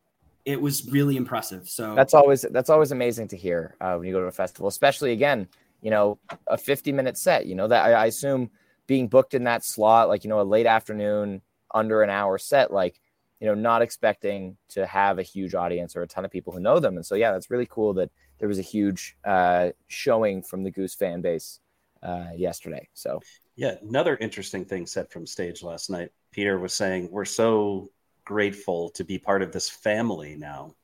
it 0.44 0.60
was 0.60 0.90
really 0.90 1.16
impressive. 1.16 1.68
So 1.68 1.94
that's 1.94 2.14
always 2.14 2.42
that's 2.50 2.70
always 2.70 2.90
amazing 2.90 3.28
to 3.28 3.36
hear 3.36 3.76
uh, 3.80 3.96
when 3.96 4.06
you 4.06 4.14
go 4.14 4.20
to 4.20 4.26
a 4.26 4.32
festival, 4.32 4.68
especially 4.68 5.12
again, 5.12 5.48
you 5.80 5.90
know, 5.90 6.18
a 6.46 6.56
50 6.56 6.92
minute 6.92 7.16
set. 7.16 7.46
You 7.46 7.54
know 7.54 7.68
that 7.68 7.84
I, 7.84 7.92
I, 7.92 8.06
assume 8.06 8.50
being 8.92 9.08
booked 9.08 9.32
in 9.32 9.44
that 9.44 9.64
slot, 9.64 10.10
like 10.10 10.22
you 10.22 10.28
know, 10.28 10.42
a 10.42 10.42
late 10.42 10.66
afternoon 10.66 11.40
under 11.72 12.02
an 12.02 12.10
hour 12.10 12.36
set, 12.36 12.70
like 12.70 13.00
you 13.40 13.46
know, 13.46 13.54
not 13.54 13.80
expecting 13.80 14.58
to 14.68 14.84
have 14.84 15.18
a 15.18 15.22
huge 15.22 15.54
audience 15.54 15.96
or 15.96 16.02
a 16.02 16.06
ton 16.06 16.26
of 16.26 16.30
people 16.30 16.52
who 16.52 16.60
know 16.60 16.78
them. 16.78 16.96
And 16.96 17.06
so 17.06 17.14
yeah, 17.14 17.32
that's 17.32 17.50
really 17.50 17.64
cool 17.64 17.94
that 17.94 18.10
there 18.38 18.48
was 18.48 18.58
a 18.58 18.68
huge 18.76 19.16
uh, 19.24 19.70
showing 19.88 20.42
from 20.42 20.62
the 20.62 20.70
Goose 20.70 20.94
fan 20.94 21.22
base 21.22 21.58
uh, 22.02 22.26
yesterday. 22.36 22.86
So 22.92 23.22
yeah, 23.56 23.76
another 23.80 24.14
interesting 24.14 24.66
thing 24.66 24.84
said 24.84 25.10
from 25.10 25.26
stage 25.26 25.62
last 25.62 25.88
night. 25.88 26.10
Peter 26.30 26.58
was 26.58 26.74
saying 26.74 27.08
we're 27.10 27.24
so 27.24 27.90
grateful 28.26 28.90
to 28.90 29.04
be 29.04 29.18
part 29.18 29.40
of 29.40 29.52
this 29.52 29.70
family 29.70 30.36
now. 30.36 30.74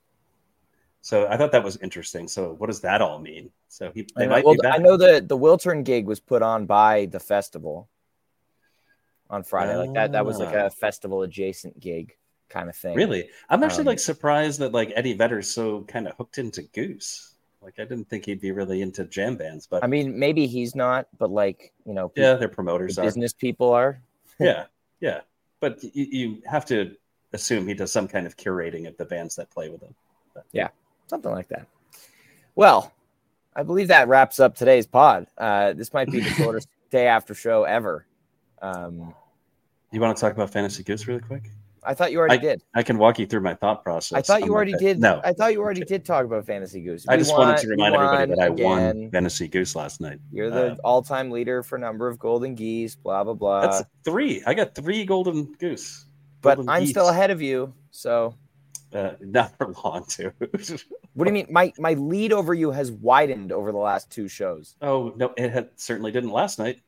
So 1.03 1.27
I 1.29 1.37
thought 1.37 1.53
that 1.53 1.63
was 1.63 1.77
interesting. 1.77 2.27
So 2.27 2.55
what 2.55 2.69
does 2.69 2.81
that 2.81 3.03
all 3.03 3.19
mean? 3.19 3.51
So 3.69 3.93
he 3.95 4.09
they 4.17 4.27
might 4.27 4.47
well, 4.47 4.55
be 4.55 4.61
back. 4.63 4.77
I 4.77 4.79
know 4.79 4.97
the 4.97 5.23
the 5.27 5.37
Wiltern 5.37 5.85
gig 5.85 6.07
was 6.07 6.21
put 6.21 6.41
on 6.41 6.65
by 6.65 7.05
the 7.05 7.21
festival 7.21 7.91
on 9.31 9.43
Friday. 9.43 9.77
like 9.77 9.95
that 9.95 10.13
that 10.13 10.25
was 10.25 10.39
like 10.39 10.55
a 10.55 10.67
ah. 10.67 10.69
festival 10.71 11.23
adjacent 11.23 11.79
gig 11.81 12.17
kind 12.49 12.69
of 12.69 12.77
thing. 12.77 12.97
Really? 12.97 13.29
I'm 13.49 13.63
actually 13.63 13.83
um, 13.83 13.87
like 13.87 13.99
surprised 13.99 14.61
that 14.61 14.73
like 14.73 14.93
Eddie 14.95 15.15
Vedder's 15.15 15.51
so 15.51 15.83
kind 15.83 16.09
of 16.09 16.17
hooked 16.17 16.39
into 16.39 16.63
Goose. 16.63 17.35
Like 17.61 17.75
I 17.79 17.85
didn't 17.85 18.09
think 18.09 18.25
he'd 18.25 18.41
be 18.41 18.53
really 18.53 18.83
into 18.83 19.05
jam 19.05 19.37
bands, 19.37 19.67
but 19.67 19.85
I 19.85 19.87
mean 19.87 20.19
maybe 20.19 20.47
he's 20.47 20.75
not, 20.75 21.09
but 21.19 21.31
like, 21.31 21.73
you 21.85 21.95
know, 21.95 22.13
yeah, 22.17 22.35
their 22.35 22.49
promoters 22.49 22.97
the 22.97 23.03
are. 23.03 23.05
business 23.05 23.33
people 23.33 23.73
are. 23.73 24.01
yeah. 24.41 24.65
Yeah. 25.01 25.21
But 25.61 25.83
you, 25.83 26.07
you 26.11 26.43
have 26.47 26.65
to 26.67 26.95
assume 27.33 27.67
he 27.67 27.75
does 27.75 27.93
some 27.93 28.09
kind 28.09 28.27
of 28.27 28.37
curating 28.37 28.87
of 28.87 28.97
the 28.97 29.05
bands 29.05 29.37
that 29.37 29.51
play 29.51 29.69
with 29.69 29.83
him. 29.83 29.95
But, 30.35 30.45
yeah, 30.53 30.69
something 31.09 31.33
like 31.33 31.49
that. 31.49 31.67
Well, 32.55 32.93
I 33.55 33.65
believe 33.65 33.89
that 33.89 34.09
wraps 34.09 34.41
up 34.41 34.55
today's 34.55 34.87
pod. 34.87 35.27
Uh, 35.37 35.73
this 35.73 35.93
might 35.93 36.11
be 36.11 36.21
the 36.21 36.31
shortest 36.37 36.69
day 36.91 37.07
after 37.07 37.35
show 37.35 37.65
ever. 37.65 38.07
Um, 38.63 39.15
you 39.93 40.01
want 40.01 40.17
to 40.17 40.21
talk 40.21 40.33
about 40.33 40.51
Fantasy 40.51 40.83
Goose 40.83 41.07
really 41.07 41.21
quick? 41.21 41.51
I 41.85 41.95
thought 41.95 42.13
you 42.13 42.19
already 42.19 42.35
I, 42.35 42.39
did. 42.39 42.63
I 42.75 42.83
can 42.83 42.99
walk 42.99 43.19
you 43.19 43.27
through 43.27 43.41
my 43.41 43.55
thought 43.55 43.83
process. 43.85 44.19
I 44.19 44.21
thought 44.21 44.45
you 44.45 44.53
already 44.53 44.75
did. 44.75 44.99
No, 45.01 45.21
I 45.25 45.33
thought 45.33 45.53
you 45.53 45.61
already 45.61 45.85
did 45.85 46.05
talk 46.05 46.25
about 46.25 46.45
Fantasy 46.45 46.83
Goose. 46.83 47.07
We 47.09 47.15
I 47.15 47.17
just 47.17 47.33
wanted 47.33 47.59
to 47.59 47.69
remind 47.69 47.95
everybody 47.95 48.31
that 48.35 48.41
I 48.41 48.47
again. 48.49 48.67
won 48.67 49.11
Fantasy 49.11 49.49
Goose 49.49 49.75
last 49.77 50.01
night. 50.01 50.19
You're 50.33 50.51
the 50.51 50.73
uh, 50.73 50.77
all-time 50.85 51.31
leader 51.31 51.63
for 51.63 51.79
number 51.79 52.09
of 52.09 52.19
golden 52.19 52.55
geese. 52.55 52.97
Blah 52.97 53.25
blah 53.25 53.35
blah. 53.35 53.61
That's 53.63 53.85
three. 54.05 54.43
I 54.47 54.55
got 54.55 54.75
three 54.75 55.05
golden 55.05 55.55
goose 55.55 56.05
but 56.41 56.59
I'm 56.69 56.87
still 56.87 57.09
ahead 57.09 57.31
of 57.31 57.43
you. 57.43 57.73
So 57.91 58.35
uh, 58.93 59.13
not 59.21 59.57
for 59.59 59.75
long, 59.85 60.05
too. 60.09 60.33
what 60.41 61.25
do 61.25 61.27
you 61.27 61.33
mean? 61.33 61.47
My 61.51 61.73
my 61.79 61.95
lead 61.95 62.33
over 62.33 62.55
you 62.55 62.71
has 62.71 62.91
widened 62.93 63.53
over 63.53 63.73
the 63.73 63.79
last 63.79 64.11
two 64.11 64.29
shows. 64.29 64.77
Oh 64.81 65.13
no, 65.17 65.33
it 65.37 65.51
had, 65.51 65.71
certainly 65.77 66.13
didn't 66.13 66.31
last 66.31 66.59
night. 66.59 66.81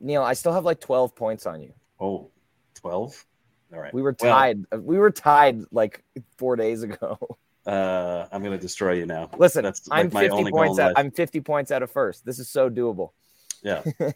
Neal, 0.00 0.22
I 0.22 0.34
still 0.34 0.52
have 0.52 0.64
like 0.64 0.80
12 0.80 1.14
points 1.14 1.46
on 1.46 1.62
you. 1.62 1.72
Oh, 2.00 2.30
12? 2.74 3.24
All 3.72 3.80
right. 3.80 3.94
We 3.94 4.02
were 4.02 4.12
tied. 4.12 4.64
Well, 4.70 4.80
we 4.80 4.98
were 4.98 5.10
tied 5.10 5.62
like 5.70 6.04
four 6.36 6.56
days 6.56 6.82
ago. 6.82 7.18
Uh, 7.66 8.28
I'm 8.30 8.42
gonna 8.42 8.58
destroy 8.58 8.92
you 8.92 9.06
now. 9.06 9.30
Listen, 9.38 9.64
That's 9.64 9.88
I'm 9.90 10.10
50 10.10 10.50
points. 10.50 10.78
Out, 10.78 10.92
I'm 10.96 11.10
50 11.10 11.40
points 11.40 11.70
out 11.70 11.82
of 11.82 11.90
first. 11.90 12.22
This 12.22 12.38
is 12.38 12.50
so 12.50 12.68
doable. 12.68 13.12
Yeah. 13.62 13.82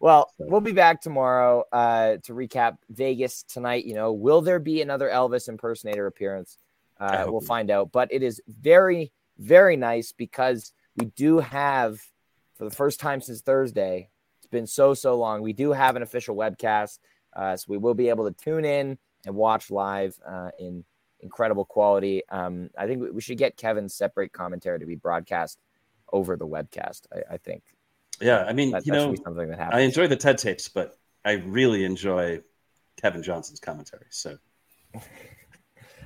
Well, 0.00 0.32
we'll 0.38 0.62
be 0.62 0.72
back 0.72 1.02
tomorrow 1.02 1.64
uh, 1.70 2.16
to 2.24 2.32
recap 2.32 2.78
Vegas 2.88 3.42
tonight. 3.42 3.84
You 3.84 3.94
know, 3.94 4.12
will 4.12 4.40
there 4.40 4.58
be 4.58 4.80
another 4.80 5.10
Elvis 5.10 5.46
impersonator 5.46 6.06
appearance? 6.06 6.56
Uh, 6.98 7.26
we'll 7.28 7.42
find 7.42 7.70
out. 7.70 7.92
But 7.92 8.10
it 8.10 8.22
is 8.22 8.40
very, 8.48 9.12
very 9.38 9.76
nice 9.76 10.12
because 10.12 10.72
we 10.96 11.06
do 11.06 11.38
have 11.38 12.00
for 12.56 12.64
the 12.64 12.74
first 12.74 12.98
time 12.98 13.20
since 13.20 13.42
Thursday. 13.42 14.08
Been 14.50 14.66
so 14.66 14.94
so 14.94 15.16
long. 15.16 15.42
We 15.42 15.52
do 15.52 15.72
have 15.72 15.96
an 15.96 16.02
official 16.02 16.34
webcast, 16.34 16.98
uh, 17.34 17.56
so 17.56 17.66
we 17.68 17.78
will 17.78 17.94
be 17.94 18.08
able 18.08 18.30
to 18.30 18.44
tune 18.44 18.64
in 18.64 18.98
and 19.26 19.34
watch 19.34 19.70
live 19.70 20.18
uh, 20.26 20.50
in 20.58 20.84
incredible 21.20 21.64
quality. 21.64 22.22
Um, 22.30 22.70
I 22.76 22.86
think 22.86 23.04
we 23.12 23.20
should 23.20 23.38
get 23.38 23.56
Kevin's 23.56 23.94
separate 23.94 24.32
commentary 24.32 24.78
to 24.80 24.86
be 24.86 24.96
broadcast 24.96 25.60
over 26.12 26.36
the 26.36 26.46
webcast. 26.46 27.02
I, 27.12 27.34
I 27.34 27.36
think. 27.36 27.62
Yeah, 28.20 28.44
I 28.44 28.52
mean, 28.52 28.72
that, 28.72 28.86
you 28.86 28.92
that 28.92 28.98
know, 28.98 29.14
something 29.14 29.48
that 29.48 29.58
happens. 29.58 29.78
I 29.78 29.80
enjoy 29.80 30.06
the 30.06 30.16
TED 30.16 30.38
tapes, 30.38 30.68
but 30.68 30.98
I 31.24 31.32
really 31.32 31.84
enjoy 31.84 32.40
Kevin 33.00 33.22
Johnson's 33.22 33.60
commentary. 33.60 34.06
So. 34.10 34.38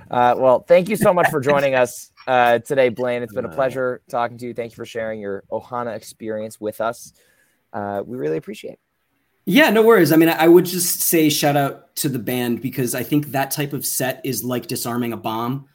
Uh, 0.09 0.35
well, 0.37 0.59
thank 0.59 0.87
you 0.87 0.95
so 0.95 1.13
much 1.13 1.29
for 1.29 1.41
joining 1.41 1.75
us 1.75 2.11
uh, 2.27 2.59
today, 2.59 2.89
Blaine. 2.89 3.23
It's 3.23 3.33
been 3.33 3.45
a 3.45 3.49
pleasure 3.49 4.01
talking 4.07 4.37
to 4.37 4.47
you. 4.47 4.53
Thank 4.53 4.71
you 4.71 4.75
for 4.75 4.85
sharing 4.85 5.19
your 5.19 5.43
Ohana 5.51 5.95
experience 5.95 6.61
with 6.61 6.79
us. 6.79 7.13
Uh, 7.75 8.01
we 8.05 8.17
really 8.17 8.37
appreciate 8.37 8.73
it. 8.73 8.79
Yeah, 9.45 9.69
no 9.69 9.83
worries. 9.83 10.11
I 10.11 10.15
mean, 10.15 10.29
I 10.29 10.47
would 10.47 10.65
just 10.65 11.01
say 11.01 11.29
shout 11.29 11.55
out 11.55 11.95
to 11.97 12.09
the 12.09 12.17
band 12.17 12.61
because 12.61 12.95
I 12.95 13.03
think 13.03 13.27
that 13.27 13.51
type 13.51 13.73
of 13.73 13.85
set 13.85 14.21
is 14.23 14.43
like 14.43 14.65
disarming 14.65 15.13
a 15.13 15.17
bomb. 15.17 15.67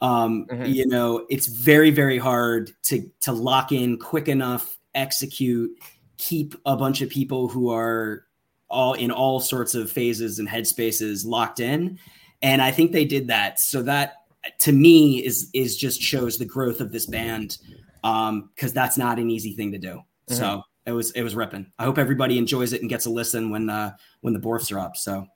Um, 0.00 0.46
mm-hmm. 0.46 0.64
You 0.64 0.86
know, 0.86 1.26
it's 1.28 1.46
very, 1.46 1.90
very 1.90 2.16
hard 2.16 2.70
to 2.84 3.10
to 3.22 3.32
lock 3.32 3.72
in 3.72 3.98
quick 3.98 4.28
enough, 4.28 4.78
execute, 4.94 5.72
keep 6.16 6.54
a 6.64 6.76
bunch 6.76 7.02
of 7.02 7.10
people 7.10 7.48
who 7.48 7.70
are 7.70 8.24
all 8.70 8.94
in 8.94 9.10
all 9.10 9.40
sorts 9.40 9.74
of 9.74 9.90
phases 9.90 10.38
and 10.38 10.48
headspaces 10.48 11.26
locked 11.26 11.60
in 11.60 11.98
and 12.42 12.62
I 12.62 12.70
think 12.70 12.92
they 12.92 13.04
did 13.04 13.28
that. 13.28 13.58
So 13.60 13.82
that 13.82 14.14
to 14.60 14.72
me 14.72 15.24
is 15.24 15.50
is 15.52 15.76
just 15.76 16.00
shows 16.00 16.38
the 16.38 16.44
growth 16.44 16.80
of 16.80 16.92
this 16.92 17.06
band 17.06 17.58
um 18.04 18.50
because 18.54 18.72
that's 18.72 18.96
not 18.96 19.18
an 19.18 19.30
easy 19.30 19.54
thing 19.54 19.72
to 19.72 19.78
do. 19.78 19.88
Mm-hmm. 19.88 20.34
So 20.34 20.62
it 20.88 20.92
was 20.92 21.10
it 21.12 21.22
was 21.22 21.36
ripping. 21.36 21.70
I 21.78 21.84
hope 21.84 21.98
everybody 21.98 22.38
enjoys 22.38 22.72
it 22.72 22.80
and 22.80 22.88
gets 22.88 23.04
a 23.06 23.10
listen 23.10 23.50
when 23.50 23.68
uh 23.68 23.92
when 24.22 24.32
the 24.32 24.40
Borfs 24.40 24.72
are 24.74 24.78
up. 24.78 24.96
So 24.96 25.26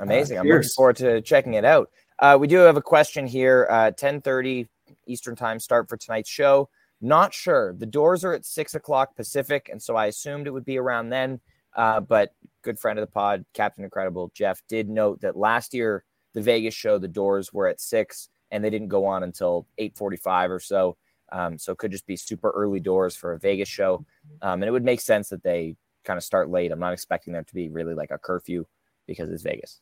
amazing. 0.00 0.36
Uh, 0.36 0.42
I'm 0.42 0.48
looking 0.48 0.68
forward 0.68 0.96
to 0.96 1.22
checking 1.22 1.54
it 1.54 1.64
out. 1.64 1.90
Uh, 2.18 2.36
we 2.38 2.46
do 2.46 2.58
have 2.58 2.76
a 2.76 2.82
question 2.82 3.26
here. 3.26 3.66
Uh, 3.70 3.90
10:30 3.90 4.68
Eastern 5.06 5.36
time 5.36 5.58
start 5.58 5.88
for 5.88 5.96
tonight's 5.96 6.28
show. 6.28 6.68
Not 7.00 7.32
sure. 7.32 7.74
The 7.74 7.86
doors 7.86 8.24
are 8.24 8.34
at 8.34 8.44
six 8.44 8.74
o'clock 8.74 9.16
Pacific, 9.16 9.70
and 9.72 9.82
so 9.82 9.96
I 9.96 10.06
assumed 10.06 10.46
it 10.46 10.50
would 10.50 10.66
be 10.66 10.78
around 10.78 11.08
then. 11.08 11.40
Uh, 11.74 12.00
but 12.00 12.34
good 12.62 12.78
friend 12.78 12.98
of 12.98 13.06
the 13.06 13.12
pod, 13.12 13.44
Captain 13.54 13.84
Incredible 13.84 14.30
Jeff, 14.34 14.60
did 14.68 14.88
note 14.90 15.20
that 15.22 15.36
last 15.36 15.72
year 15.72 16.04
the 16.34 16.42
Vegas 16.42 16.74
show, 16.74 16.98
the 16.98 17.08
doors 17.08 17.52
were 17.52 17.68
at 17.68 17.80
six 17.80 18.28
and 18.50 18.62
they 18.62 18.70
didn't 18.70 18.88
go 18.88 19.06
on 19.06 19.22
until 19.22 19.66
8:45 19.78 20.50
or 20.50 20.60
so. 20.60 20.96
Um, 21.30 21.58
so 21.58 21.72
it 21.72 21.78
could 21.78 21.92
just 21.92 22.06
be 22.06 22.16
super 22.16 22.50
early 22.50 22.80
doors 22.80 23.14
for 23.14 23.32
a 23.32 23.38
Vegas 23.38 23.68
show, 23.68 24.04
um, 24.42 24.62
and 24.62 24.64
it 24.64 24.70
would 24.70 24.84
make 24.84 25.00
sense 25.00 25.28
that 25.28 25.42
they 25.42 25.76
kind 26.04 26.16
of 26.16 26.24
start 26.24 26.50
late. 26.50 26.72
I'm 26.72 26.78
not 26.78 26.92
expecting 26.92 27.32
there 27.32 27.42
to 27.42 27.54
be 27.54 27.68
really 27.68 27.94
like 27.94 28.10
a 28.10 28.18
curfew 28.18 28.66
because 29.06 29.30
it's 29.30 29.42
Vegas. 29.42 29.80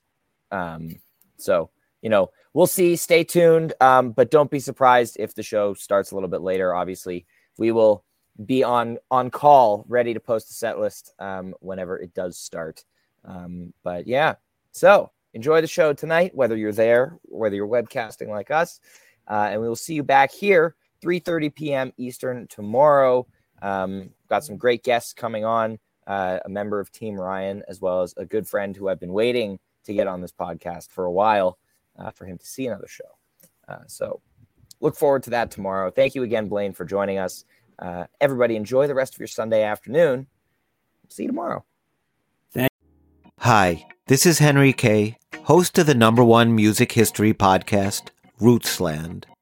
Um, 0.51 0.97
so 1.37 1.71
you 2.03 2.11
know 2.11 2.31
we'll 2.53 2.67
see. 2.67 2.97
Stay 2.97 3.25
tuned, 3.25 3.75
um, 3.81 4.13
but 4.13 4.31
don't 4.31 4.51
be 4.51 4.61
surprised 4.61 5.17
if 5.19 5.35
the 5.35 5.43
show 5.43 5.75
starts 5.75 6.11
a 6.11 6.15
little 6.15 6.29
bit 6.29 6.41
later. 6.41 6.75
Obviously, 6.75 7.27
we 7.59 7.71
will 7.71 8.05
be 8.45 8.65
on 8.65 8.99
on 9.11 9.31
call, 9.31 9.85
ready 9.89 10.15
to 10.15 10.21
post 10.21 10.51
a 10.51 10.55
set 10.55 10.79
list 10.79 11.13
um, 11.19 11.55
whenever 11.61 11.99
it 11.99 12.13
does 12.13 12.37
start. 12.37 12.85
Um, 13.25 13.73
but 13.83 14.07
yeah, 14.07 14.35
so 14.73 15.11
enjoy 15.35 15.61
the 15.61 15.67
show 15.67 15.93
tonight, 15.93 16.35
whether 16.35 16.57
you're 16.57 16.73
there, 16.73 17.19
whether 17.23 17.55
you're 17.55 17.69
webcasting 17.69 18.29
like 18.29 18.51
us. 18.51 18.81
Uh, 19.29 19.49
and 19.51 19.61
we 19.61 19.69
will 19.69 19.77
see 19.77 19.95
you 19.95 20.03
back 20.05 20.31
here 20.31 20.77
3:30 21.01 21.55
p.m. 21.55 21.93
Eastern 21.97 22.47
tomorrow. 22.49 23.27
Um, 23.63 24.11
got 24.29 24.45
some 24.45 24.57
great 24.57 24.83
guests 24.83 25.13
coming 25.13 25.45
on. 25.45 25.79
Uh, 26.07 26.39
a 26.45 26.49
member 26.49 26.79
of 26.79 26.93
Team 26.93 27.17
Ryan, 27.17 27.65
as 27.67 27.81
well 27.81 28.03
as 28.03 28.15
a 28.17 28.25
good 28.25 28.47
friend 28.47 28.77
who 28.77 28.89
I've 28.89 29.01
been 29.01 29.13
waiting 29.13 29.59
to 29.85 29.93
get 29.93 30.07
on 30.07 30.21
this 30.21 30.33
podcast 30.33 30.91
for 30.91 31.05
a 31.05 31.11
while 31.11 31.59
uh, 31.99 32.11
for 32.11 32.27
him 32.27 32.39
to 32.39 32.47
see 32.47 32.67
another 32.67 32.87
show. 32.87 33.19
Uh, 33.69 33.79
so 33.89 34.21
look 34.81 34.95
forward 34.95 35.25
to 35.25 35.31
that 35.31 35.51
tomorrow. 35.51 35.91
Thank 35.91 36.15
you 36.15 36.23
again, 36.23 36.49
Blaine, 36.49 36.73
for 36.73 36.85
joining 36.85 37.19
us. 37.19 37.45
Uh, 37.79 38.05
everybody, 38.21 38.55
enjoy 38.55 38.87
the 38.87 38.95
rest 38.95 39.15
of 39.15 39.19
your 39.19 39.27
Sunday 39.27 39.65
afternoon. 39.65 40.29
See 41.09 41.25
you 41.25 41.29
tomorrow. 41.29 41.65
Hi, 43.41 43.87
this 44.07 44.27
is 44.27 44.39
Henry 44.39 44.73
Kay, 44.73 45.19
host 45.45 45.79
of 45.79 45.87
the 45.87 45.95
number 45.95 46.25
one 46.25 46.55
music 46.55 46.93
history 46.93 47.33
podcast, 47.33 48.09
Rootsland. 48.41 49.25